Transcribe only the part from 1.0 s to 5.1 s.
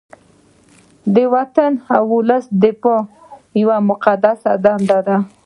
د وطن او ولس دفاع یوه مقدسه دنده